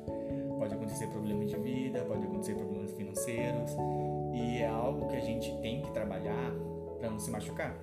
Pode 0.59 0.75
acontecer 0.75 1.07
problemas 1.09 1.51
de 1.51 1.57
vida, 1.57 2.05
pode 2.05 2.25
acontecer 2.25 2.55
problemas 2.55 2.93
financeiros. 2.93 3.71
E 4.33 4.59
é 4.59 4.67
algo 4.67 5.07
que 5.09 5.17
a 5.17 5.21
gente 5.21 5.57
tem 5.61 5.83
que 5.83 5.91
trabalhar 5.93 6.53
para 6.99 7.11
não 7.11 7.19
se 7.19 7.31
machucar. 7.31 7.79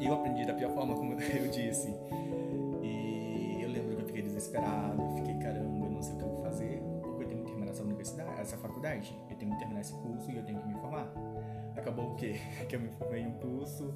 Eu 0.00 0.14
aprendi 0.14 0.46
da 0.46 0.54
pior 0.54 0.70
forma, 0.72 0.94
como 0.94 1.12
eu 1.20 1.48
disse. 1.50 1.88
E 2.82 3.58
eu 3.60 3.68
lembro 3.68 3.96
que 3.96 4.02
eu 4.02 4.06
fiquei 4.06 4.22
desesperado, 4.22 5.02
fiquei, 5.16 5.34
caramba, 5.38 5.86
eu 5.86 5.90
não 5.90 6.02
sei 6.02 6.14
o 6.14 6.18
que 6.18 6.24
eu 6.24 6.28
vou 6.28 6.42
fazer, 6.42 6.82
porque 7.02 7.24
eu 7.24 7.28
tenho 7.28 7.40
que 7.40 7.46
terminar 7.50 7.70
essa 7.72 7.82
universidade, 7.82 8.40
essa 8.40 8.56
faculdade. 8.56 9.16
Eu 9.28 9.36
tenho 9.36 9.52
que 9.52 9.58
terminar 9.58 9.80
esse 9.80 9.92
curso 9.94 10.30
e 10.30 10.36
eu 10.36 10.44
tenho 10.44 10.60
que 10.60 10.68
me 10.68 10.74
formar. 10.74 11.12
Acabou 11.76 12.12
o 12.12 12.14
quê? 12.14 12.40
Que 12.68 12.76
eu 12.76 12.80
me 12.80 12.90
formei 12.90 13.22
em 13.22 13.26
um 13.26 13.34
curso 13.34 13.94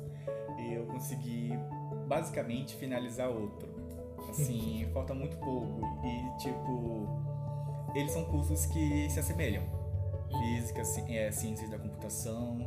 e 0.59 0.75
eu 0.75 0.87
consegui 0.87 1.51
basicamente 2.07 2.75
finalizar 2.77 3.29
outro. 3.29 3.69
Assim, 4.29 4.87
falta 4.95 5.15
muito 5.15 5.37
pouco. 5.39 5.81
E 6.05 6.39
tipo, 6.39 7.09
eles 7.95 8.13
são 8.13 8.25
cursos 8.25 8.67
que 8.67 9.09
se 9.11 9.21
assemelham. 9.21 9.63
Física, 10.41 10.81
é, 11.11 11.31
ciências 11.31 11.69
da 11.69 11.79
computação 11.79 12.67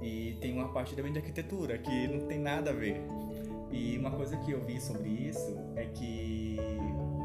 e 0.00 0.36
tem 0.40 0.52
uma 0.52 0.68
parte 0.68 0.94
também 0.94 1.12
de 1.12 1.18
arquitetura 1.18 1.78
que 1.78 2.08
não 2.08 2.26
tem 2.26 2.38
nada 2.38 2.70
a 2.70 2.72
ver. 2.72 3.00
E 3.70 3.96
uma 3.98 4.10
coisa 4.10 4.36
que 4.38 4.50
eu 4.50 4.64
vi 4.64 4.80
sobre 4.80 5.08
isso 5.08 5.56
é 5.76 5.84
que 5.86 6.56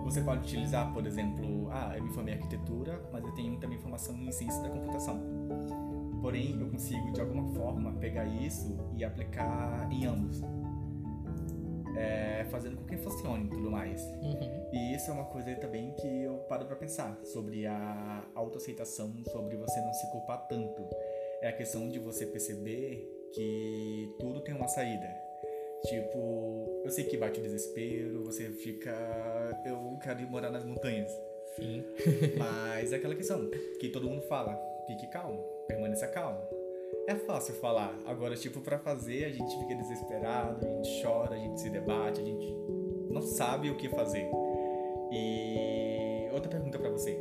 você 0.04 0.22
pode 0.22 0.44
utilizar, 0.44 0.94
por 0.94 1.06
exemplo, 1.08 1.68
ah, 1.72 1.94
eu 1.98 2.04
me 2.04 2.14
formei 2.14 2.36
em 2.36 2.38
arquitetura, 2.38 3.02
mas 3.12 3.24
eu 3.24 3.32
tenho 3.32 3.58
também 3.58 3.80
formação 3.80 4.16
em 4.16 4.32
ciência 4.32 4.62
da 4.62 4.70
computação. 4.70 5.20
Porém, 6.22 6.60
eu 6.60 6.70
consigo 6.70 7.12
de 7.12 7.22
alguma 7.22 7.54
forma 7.56 7.92
pegar 7.94 8.26
isso 8.26 8.78
e 8.96 9.04
aplicar 9.04 9.88
em 9.92 10.06
ambos. 10.06 10.42
É, 11.98 12.46
fazendo 12.52 12.78
com 12.78 12.84
que 12.84 12.98
funcione 12.98 13.46
e 13.46 13.50
tudo 13.50 13.72
mais. 13.72 14.02
Uhum. 14.22 14.70
E 14.74 14.96
isso 14.96 15.10
é 15.10 15.14
uma 15.14 15.26
coisa 15.26 15.56
também 15.56 15.94
que 15.94 16.08
eu 16.24 16.38
paro 16.50 16.66
para 16.66 16.76
pensar 16.76 17.18
sobre 17.24 17.66
a 17.66 18.24
autoaceitação, 18.36 19.14
sobre 19.32 19.56
você 19.56 19.80
não 19.82 19.94
se 19.94 20.12
culpar 20.12 20.46
tanto. 20.48 20.86
É 21.46 21.50
a 21.50 21.54
questão 21.54 21.88
de 21.88 22.00
você 22.00 22.26
perceber 22.26 23.30
que 23.32 24.16
tudo 24.20 24.42
tem 24.42 24.56
uma 24.56 24.68
saída. 24.68 25.08
Tipo, 25.84 26.82
eu 26.84 26.90
sei 26.90 27.04
que 27.04 27.16
bate 27.16 27.40
o 27.40 27.44
desespero, 27.44 28.24
você 28.24 28.50
fica. 28.50 28.92
Eu 29.64 29.96
quero 30.02 30.22
ir 30.22 30.26
morar 30.26 30.50
nas 30.50 30.66
montanhas. 30.66 31.12
Sim. 31.56 31.86
Mas 32.36 32.92
é 32.92 32.96
aquela 32.96 33.14
questão 33.14 33.48
que 33.80 33.90
todo 33.90 34.10
mundo 34.10 34.24
fala: 34.24 34.60
fique 34.88 35.06
calmo, 35.12 35.38
permaneça 35.68 36.08
calmo. 36.08 36.42
É 37.08 37.14
fácil 37.14 37.54
falar, 37.54 37.96
agora, 38.08 38.36
tipo, 38.36 38.60
para 38.62 38.80
fazer 38.80 39.26
a 39.26 39.30
gente 39.30 39.56
fica 39.60 39.76
desesperado, 39.76 40.66
a 40.66 40.70
gente 40.72 41.04
chora, 41.04 41.36
a 41.36 41.38
gente 41.38 41.62
se 41.62 41.70
debate, 41.70 42.22
a 42.22 42.24
gente 42.24 42.56
não 43.12 43.22
sabe 43.22 43.70
o 43.70 43.78
que 43.78 43.88
fazer. 43.90 44.28
E 45.12 46.28
outra 46.34 46.50
pergunta 46.50 46.80
para 46.80 46.90
você: 46.90 47.16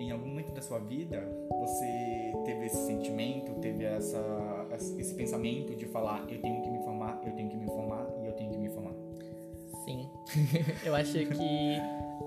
em 0.00 0.10
algum 0.10 0.28
momento 0.28 0.52
da 0.52 0.62
sua 0.62 0.78
vida 0.78 1.22
você 1.60 2.32
teve 2.44 2.66
esse 2.66 2.86
sentimento, 2.86 3.54
teve 3.60 3.84
essa, 3.84 4.66
esse 4.98 5.14
pensamento 5.14 5.76
de 5.76 5.86
falar: 5.86 6.26
eu 6.28 6.40
tenho 6.40 6.62
que 6.62 6.70
me 6.70 6.78
formar, 6.78 7.20
eu 7.24 7.32
tenho 7.32 7.50
que 7.50 7.56
me 7.56 7.66
formar 7.66 8.06
e 8.22 8.26
eu 8.26 8.32
tenho 8.32 8.50
que 8.50 8.58
me 8.58 8.70
formar? 8.70 8.94
Sim. 9.84 10.08
eu 10.84 10.94
acho 10.94 11.12
que 11.12 11.76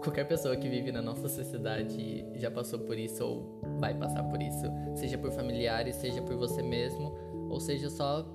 qualquer 0.04 0.28
pessoa 0.28 0.56
que 0.56 0.70
vive 0.70 0.92
na 0.92 1.02
nossa 1.02 1.28
sociedade 1.28 2.26
já 2.36 2.52
passou 2.52 2.80
por 2.80 2.98
isso 2.98 3.26
ou 3.26 3.60
vai 3.80 3.94
passar 3.94 4.24
por 4.24 4.42
isso, 4.42 4.66
seja 4.96 5.18
por 5.18 5.32
familiares, 5.32 5.96
seja 5.96 6.22
por 6.22 6.36
você 6.36 6.62
mesmo, 6.62 7.14
ou 7.50 7.60
seja 7.60 7.90
só 7.90 8.26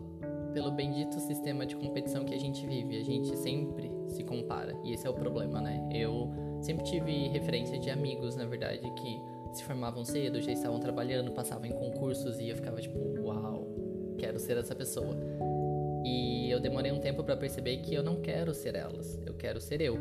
pelo 0.52 0.70
bendito 0.72 1.20
sistema 1.20 1.66
de 1.66 1.76
competição 1.76 2.24
que 2.24 2.34
a 2.34 2.38
gente 2.38 2.66
vive. 2.66 2.98
A 2.98 3.04
gente 3.04 3.36
sempre 3.36 3.90
se 4.08 4.24
compara 4.24 4.74
e 4.82 4.92
esse 4.94 5.06
é 5.06 5.10
o 5.10 5.14
problema, 5.14 5.60
né? 5.60 5.88
Eu 5.92 6.47
sempre 6.60 6.84
tive 6.84 7.28
referência 7.28 7.78
de 7.78 7.90
amigos, 7.90 8.36
na 8.36 8.44
verdade, 8.44 8.90
que 8.92 9.20
se 9.52 9.64
formavam 9.64 10.04
cedo, 10.04 10.40
já 10.40 10.52
estavam 10.52 10.78
trabalhando, 10.78 11.32
passavam 11.32 11.66
em 11.66 11.72
concursos 11.72 12.38
e 12.38 12.48
eu 12.48 12.56
ficava 12.56 12.80
tipo, 12.80 12.98
uau, 13.22 13.66
quero 14.18 14.38
ser 14.38 14.56
essa 14.56 14.74
pessoa. 14.74 15.16
E 16.04 16.50
eu 16.50 16.60
demorei 16.60 16.92
um 16.92 17.00
tempo 17.00 17.22
para 17.24 17.36
perceber 17.36 17.78
que 17.78 17.94
eu 17.94 18.02
não 18.02 18.20
quero 18.20 18.54
ser 18.54 18.74
elas, 18.74 19.20
eu 19.26 19.34
quero 19.34 19.60
ser 19.60 19.80
eu. 19.80 19.98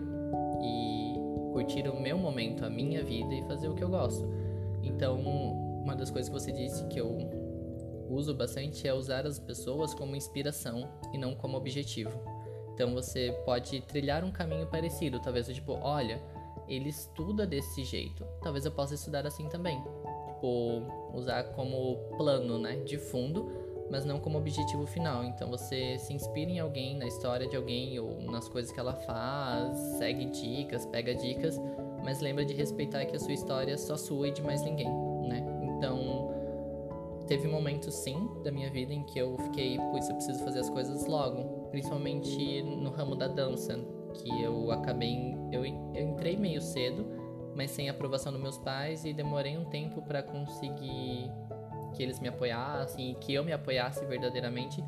E 0.61 1.13
curtir 1.53 1.87
o 1.87 1.99
meu 1.99 2.17
momento, 2.17 2.65
a 2.65 2.69
minha 2.69 3.03
vida 3.03 3.33
e 3.33 3.41
fazer 3.43 3.67
o 3.67 3.73
que 3.73 3.83
eu 3.83 3.89
gosto. 3.89 4.27
Então, 4.83 5.19
uma 5.19 5.95
das 5.95 6.11
coisas 6.11 6.29
que 6.29 6.39
você 6.39 6.51
disse 6.51 6.85
que 6.87 6.99
eu 6.99 7.37
uso 8.09 8.33
bastante 8.33 8.87
é 8.87 8.93
usar 8.93 9.25
as 9.25 9.39
pessoas 9.39 9.93
como 9.93 10.15
inspiração 10.15 10.87
e 11.13 11.17
não 11.17 11.35
como 11.35 11.57
objetivo. 11.57 12.11
Então 12.73 12.93
você 12.93 13.35
pode 13.43 13.81
trilhar 13.81 14.23
um 14.23 14.31
caminho 14.31 14.67
parecido, 14.67 15.19
talvez 15.19 15.47
tipo, 15.47 15.73
olha, 15.81 16.21
ele 16.67 16.89
estuda 16.89 17.45
desse 17.45 17.83
jeito, 17.83 18.25
talvez 18.41 18.65
eu 18.65 18.71
possa 18.71 18.95
estudar 18.95 19.25
assim 19.25 19.47
também. 19.49 19.81
Tipo, 20.27 20.83
usar 21.13 21.43
como 21.53 21.97
plano, 22.17 22.59
né, 22.59 22.75
de 22.83 22.97
fundo 22.97 23.67
mas 23.89 24.05
não 24.05 24.19
como 24.19 24.37
objetivo 24.37 24.85
final. 24.85 25.23
Então 25.23 25.49
você 25.49 25.97
se 25.97 26.13
inspira 26.13 26.51
em 26.51 26.59
alguém, 26.59 26.97
na 26.97 27.05
história 27.05 27.47
de 27.47 27.55
alguém 27.55 27.97
ou 27.99 28.21
nas 28.21 28.47
coisas 28.47 28.71
que 28.71 28.79
ela 28.79 28.93
faz, 28.93 29.77
segue 29.97 30.25
dicas, 30.25 30.85
pega 30.85 31.13
dicas, 31.15 31.59
mas 32.03 32.19
lembra 32.19 32.45
de 32.45 32.53
respeitar 32.53 33.05
que 33.05 33.15
a 33.15 33.19
sua 33.19 33.33
história 33.33 33.73
é 33.73 33.77
só 33.77 33.95
sua 33.95 34.27
e 34.27 34.31
de 34.31 34.41
mais 34.41 34.61
ninguém, 34.61 34.89
né? 35.27 35.43
Então, 35.63 36.33
teve 37.27 37.47
momentos 37.47 37.93
sim 37.93 38.29
da 38.43 38.51
minha 38.51 38.69
vida 38.69 38.93
em 38.93 39.03
que 39.03 39.19
eu 39.19 39.37
fiquei, 39.37 39.77
pois 39.91 40.07
eu 40.09 40.15
preciso 40.15 40.43
fazer 40.43 40.59
as 40.59 40.69
coisas 40.69 41.05
logo, 41.05 41.67
principalmente 41.69 42.63
no 42.63 42.89
ramo 42.89 43.15
da 43.15 43.27
dança, 43.27 43.77
que 44.13 44.41
eu 44.41 44.71
acabei 44.71 45.35
eu, 45.51 45.65
eu 45.65 46.07
entrei 46.09 46.37
meio 46.37 46.61
cedo, 46.61 47.05
mas 47.55 47.71
sem 47.71 47.89
aprovação 47.89 48.31
dos 48.31 48.41
meus 48.41 48.57
pais 48.57 49.05
e 49.05 49.13
demorei 49.13 49.57
um 49.57 49.65
tempo 49.65 50.01
para 50.01 50.21
conseguir 50.21 51.31
que 51.93 52.03
eles 52.03 52.19
me 52.19 52.27
apoiassem 52.27 53.11
e 53.11 53.15
que 53.15 53.33
eu 53.33 53.43
me 53.43 53.51
apoiasse 53.51 54.05
verdadeiramente 54.05 54.83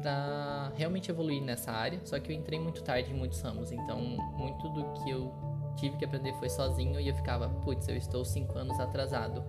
para 0.00 0.72
realmente 0.76 1.10
evoluir 1.10 1.42
nessa 1.42 1.72
área. 1.72 2.00
Só 2.04 2.18
que 2.18 2.32
eu 2.32 2.36
entrei 2.36 2.58
muito 2.58 2.82
tarde 2.82 3.10
em 3.10 3.14
muitos 3.14 3.40
ramos, 3.40 3.72
então 3.72 4.00
muito 4.00 4.68
do 4.70 4.84
que 5.02 5.10
eu 5.10 5.32
tive 5.76 5.96
que 5.96 6.04
aprender 6.04 6.32
foi 6.34 6.48
sozinho 6.48 7.00
e 7.00 7.08
eu 7.08 7.14
ficava, 7.14 7.48
putz, 7.48 7.88
eu 7.88 7.96
estou 7.96 8.24
cinco 8.24 8.56
anos 8.58 8.78
atrasado. 8.78 9.44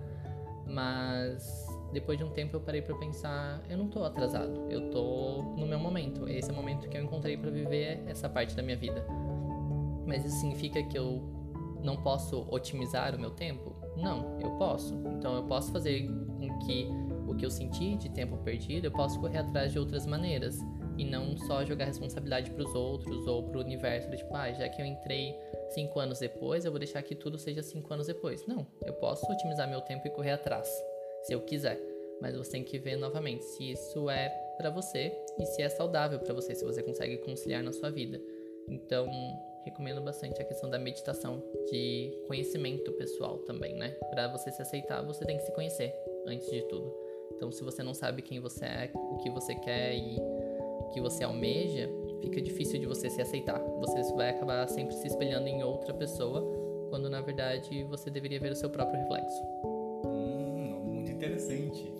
Mas 0.66 1.66
depois 1.92 2.18
de 2.18 2.24
um 2.24 2.30
tempo 2.30 2.56
eu 2.56 2.60
parei 2.60 2.82
para 2.82 2.94
pensar, 2.96 3.62
eu 3.68 3.78
não 3.78 3.86
estou 3.86 4.04
atrasado, 4.04 4.66
eu 4.68 4.86
estou 4.86 5.42
no 5.56 5.66
meu 5.66 5.78
momento. 5.78 6.28
Esse 6.28 6.50
é 6.50 6.52
o 6.52 6.56
momento 6.56 6.88
que 6.88 6.96
eu 6.96 7.02
encontrei 7.02 7.36
para 7.36 7.50
viver 7.50 8.02
essa 8.06 8.28
parte 8.28 8.54
da 8.54 8.62
minha 8.62 8.76
vida. 8.76 9.04
Mas 10.06 10.24
isso 10.24 10.36
significa 10.40 10.82
que 10.82 10.98
eu 10.98 11.22
não 11.82 11.96
posso 11.96 12.46
otimizar 12.50 13.14
o 13.14 13.18
meu 13.18 13.30
tempo? 13.30 13.74
Não, 13.96 14.38
eu 14.40 14.50
posso. 14.52 14.94
Então 15.16 15.34
eu 15.34 15.44
posso 15.44 15.72
fazer 15.72 16.08
com 16.38 16.58
que 16.60 16.88
o 17.26 17.34
que 17.34 17.44
eu 17.44 17.50
senti 17.50 17.96
de 17.96 18.08
tempo 18.10 18.36
perdido, 18.38 18.86
eu 18.86 18.92
posso 18.92 19.18
correr 19.20 19.38
atrás 19.38 19.72
de 19.72 19.78
outras 19.78 20.06
maneiras 20.06 20.58
e 20.96 21.04
não 21.04 21.36
só 21.36 21.64
jogar 21.64 21.86
responsabilidade 21.86 22.50
para 22.50 22.62
os 22.62 22.74
outros 22.74 23.26
ou 23.26 23.42
para 23.42 23.58
o 23.58 23.60
universo, 23.60 24.10
tipo, 24.10 24.34
ah, 24.34 24.52
já 24.52 24.68
que 24.68 24.80
eu 24.80 24.86
entrei 24.86 25.34
cinco 25.70 25.98
anos 25.98 26.20
depois, 26.20 26.64
eu 26.64 26.70
vou 26.70 26.78
deixar 26.78 27.02
que 27.02 27.14
tudo 27.14 27.38
seja 27.38 27.62
cinco 27.62 27.92
anos 27.92 28.06
depois. 28.06 28.46
Não, 28.46 28.66
eu 28.84 28.94
posso 28.94 29.30
otimizar 29.30 29.68
meu 29.68 29.80
tempo 29.80 30.06
e 30.06 30.10
correr 30.10 30.32
atrás, 30.32 30.68
se 31.26 31.32
eu 31.32 31.40
quiser. 31.40 31.80
Mas 32.20 32.36
você 32.36 32.52
tem 32.52 32.64
que 32.64 32.78
ver 32.78 32.96
novamente 32.96 33.44
se 33.44 33.72
isso 33.72 34.08
é 34.08 34.28
para 34.56 34.70
você 34.70 35.12
e 35.38 35.44
se 35.44 35.60
é 35.60 35.68
saudável 35.68 36.18
para 36.18 36.32
você, 36.32 36.54
se 36.54 36.64
você 36.64 36.82
consegue 36.82 37.18
conciliar 37.18 37.62
na 37.62 37.72
sua 37.72 37.90
vida. 37.90 38.20
Então, 38.68 39.06
recomendo 39.64 40.00
bastante 40.00 40.40
a 40.40 40.44
questão 40.44 40.70
da 40.70 40.78
meditação, 40.78 41.42
de 41.70 42.22
conhecimento 42.26 42.90
pessoal 42.92 43.38
também, 43.38 43.74
né? 43.74 43.90
Para 44.10 44.28
você 44.28 44.50
se 44.50 44.62
aceitar, 44.62 45.02
você 45.02 45.24
tem 45.24 45.36
que 45.36 45.42
se 45.42 45.52
conhecer 45.52 45.92
antes 46.26 46.50
de 46.50 46.62
tudo. 46.62 46.94
Então, 47.34 47.50
se 47.52 47.62
você 47.62 47.82
não 47.82 47.92
sabe 47.92 48.22
quem 48.22 48.40
você 48.40 48.64
é, 48.64 48.90
o 48.94 49.18
que 49.18 49.28
você 49.28 49.54
quer 49.56 49.94
e 49.94 50.16
o 50.18 50.90
que 50.92 51.00
você 51.00 51.22
almeja, 51.22 51.90
fica 52.22 52.40
difícil 52.40 52.80
de 52.80 52.86
você 52.86 53.10
se 53.10 53.20
aceitar. 53.20 53.58
Você 53.58 54.14
vai 54.14 54.30
acabar 54.30 54.66
sempre 54.68 54.94
se 54.94 55.06
espelhando 55.06 55.48
em 55.48 55.62
outra 55.62 55.92
pessoa, 55.92 56.42
quando 56.88 57.10
na 57.10 57.20
verdade 57.20 57.84
você 57.84 58.08
deveria 58.08 58.40
ver 58.40 58.52
o 58.52 58.56
seu 58.56 58.70
próprio 58.70 59.00
reflexo. 59.00 59.75
Interessante. 61.16 61.92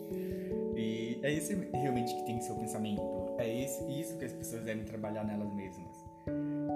E 0.76 1.18
é 1.22 1.32
esse 1.32 1.54
realmente 1.72 2.14
que 2.14 2.22
tem 2.24 2.38
que 2.38 2.44
ser 2.44 2.52
o 2.52 2.56
pensamento. 2.56 3.02
É 3.38 3.62
esse, 3.62 3.82
isso 3.90 4.16
que 4.18 4.24
as 4.24 4.32
pessoas 4.32 4.62
devem 4.62 4.84
trabalhar 4.84 5.24
nelas 5.24 5.52
mesmas. 5.54 6.04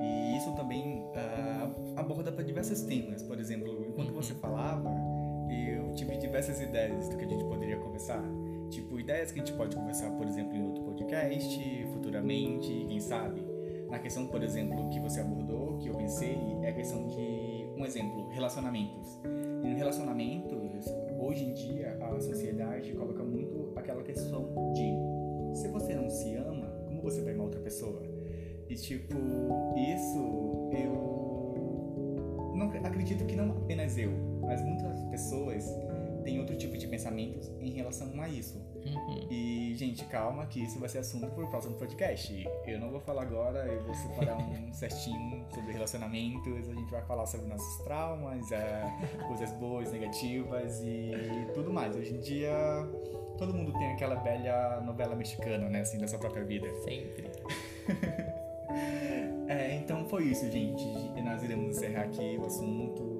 E 0.02 0.36
isso 0.36 0.54
também 0.56 1.02
uh, 1.02 1.94
aborda 1.96 2.32
para 2.32 2.42
diversos 2.42 2.82
temas. 2.82 3.22
Por 3.22 3.38
exemplo, 3.38 3.86
enquanto 3.86 4.12
você 4.12 4.32
uhum. 4.32 4.38
falava, 4.38 4.90
eu 5.50 5.92
tive 5.94 6.16
diversas 6.16 6.60
ideias 6.60 7.08
do 7.08 7.16
que 7.16 7.24
a 7.24 7.28
gente 7.28 7.44
poderia 7.44 7.76
conversar. 7.76 8.22
Tipo, 8.70 8.98
ideias 8.98 9.32
que 9.32 9.40
a 9.40 9.44
gente 9.44 9.56
pode 9.56 9.76
conversar, 9.76 10.10
por 10.12 10.26
exemplo, 10.26 10.56
em 10.56 10.62
outro 10.62 10.82
podcast, 10.84 11.86
futuramente, 11.92 12.86
quem 12.88 13.00
sabe. 13.00 13.42
Na 13.90 13.98
questão, 13.98 14.26
por 14.28 14.42
exemplo, 14.42 14.88
que 14.90 15.00
você 15.00 15.20
abordou, 15.20 15.76
que 15.78 15.88
eu 15.88 15.94
pensei, 15.94 16.38
é 16.62 16.68
a 16.68 16.72
questão 16.72 17.06
de, 17.08 17.66
um 17.76 17.84
exemplo, 17.84 18.28
relacionamentos. 18.28 19.18
E 19.24 19.68
no 19.68 19.76
relacionamentos, 19.76 20.86
hoje 21.18 21.44
em 21.44 21.52
dia, 21.52 21.98
a 22.16 22.20
sociedade 22.20 22.92
coloca 22.92 23.22
muito 23.22 23.72
aquela 23.76 24.02
questão 24.02 24.72
de 24.72 25.58
se 25.58 25.68
você 25.68 25.94
não 25.94 26.08
se 26.08 26.34
ama, 26.34 26.66
como 26.86 27.02
você 27.02 27.20
vai 27.22 27.34
amar 27.34 27.46
outra 27.46 27.60
pessoa? 27.60 28.02
E 28.68 28.74
tipo, 28.74 29.14
isso 29.76 30.70
eu 30.72 31.20
não 32.54 32.68
acredito 32.84 33.24
que 33.26 33.34
não 33.34 33.50
apenas 33.50 33.96
eu, 33.98 34.12
mas 34.42 34.62
muitas 34.62 35.02
pessoas 35.04 35.64
têm 36.22 36.38
outro 36.38 36.56
tipo 36.56 36.76
de 36.76 36.86
pensamentos 36.86 37.48
em 37.60 37.70
relação 37.70 38.08
a 38.20 38.28
isso. 38.28 38.58
Uhum. 38.84 39.28
E, 39.30 39.74
gente, 39.76 40.04
calma 40.06 40.46
que 40.46 40.62
isso 40.62 40.78
vai 40.78 40.88
ser 40.88 40.98
assunto 40.98 41.26
para 41.28 41.44
o 41.44 41.48
próximo 41.48 41.74
podcast. 41.74 42.48
Eu 42.66 42.78
não 42.78 42.90
vou 42.90 43.00
falar 43.00 43.22
agora, 43.22 43.66
eu 43.66 43.82
vou 43.84 43.94
separar 43.94 44.38
um 44.38 44.72
certinho 44.72 45.46
sobre 45.54 45.72
relacionamentos, 45.72 46.68
a 46.68 46.74
gente 46.74 46.90
vai 46.90 47.02
falar 47.02 47.26
sobre 47.26 47.46
nossos 47.46 47.84
traumas, 47.84 48.50
é, 48.52 48.84
coisas 49.26 49.52
boas, 49.52 49.92
negativas 49.92 50.80
e 50.82 51.12
tudo 51.54 51.72
mais. 51.72 51.94
Hoje 51.96 52.14
em 52.14 52.20
dia, 52.20 52.52
todo 53.36 53.52
mundo 53.52 53.72
tem 53.72 53.92
aquela 53.92 54.16
velha 54.16 54.80
novela 54.80 55.14
mexicana, 55.14 55.68
né, 55.68 55.80
assim, 55.80 55.98
da 55.98 56.06
sua 56.08 56.18
própria 56.18 56.44
vida. 56.44 56.68
Sempre. 56.84 57.30
É, 59.48 59.74
então 59.74 60.06
foi 60.06 60.26
isso, 60.26 60.48
gente. 60.48 60.84
Nós 61.24 61.42
iremos 61.42 61.76
encerrar 61.76 62.02
aqui 62.02 62.38
o 62.40 62.46
assunto. 62.46 63.19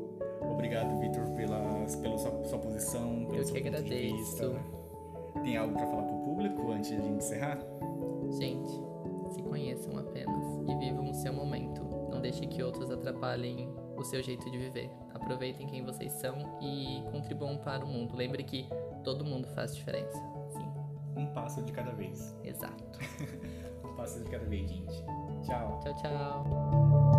Obrigado, 0.60 0.94
Vitor, 0.98 1.24
pela, 1.30 1.86
pela 2.02 2.18
sua, 2.18 2.44
sua 2.44 2.58
posição. 2.58 3.24
Pela 3.30 3.38
Eu 3.38 3.46
que 3.46 3.56
agradeço. 3.56 4.54
Tem 5.42 5.56
algo 5.56 5.72
para 5.72 5.86
falar 5.86 6.02
pro 6.02 6.18
público 6.18 6.70
antes 6.70 6.90
de 6.90 7.08
encerrar? 7.08 7.58
Gente, 8.38 8.70
se 9.32 9.42
conheçam 9.42 9.96
apenas 9.96 10.58
e 10.68 10.74
vivam 10.76 11.08
o 11.08 11.14
seu 11.14 11.32
momento. 11.32 11.82
Não 12.10 12.20
deixe 12.20 12.46
que 12.46 12.62
outros 12.62 12.90
atrapalhem 12.90 13.74
o 13.96 14.04
seu 14.04 14.22
jeito 14.22 14.50
de 14.50 14.58
viver. 14.58 14.90
Aproveitem 15.14 15.66
quem 15.66 15.82
vocês 15.82 16.12
são 16.12 16.36
e 16.60 17.02
contribuam 17.10 17.56
para 17.56 17.82
o 17.82 17.88
mundo. 17.88 18.14
Lembre 18.14 18.44
que 18.44 18.68
todo 19.02 19.24
mundo 19.24 19.48
faz 19.54 19.74
diferença. 19.74 20.18
Sim. 20.50 20.70
Um 21.16 21.26
passo 21.32 21.62
de 21.62 21.72
cada 21.72 21.92
vez. 21.92 22.36
Exato. 22.44 22.98
um 23.82 23.94
passo 23.94 24.22
de 24.22 24.28
cada 24.28 24.44
vez, 24.44 24.68
gente. 24.68 25.04
Tchau. 25.42 25.80
Tchau, 25.82 25.94
tchau. 25.94 27.09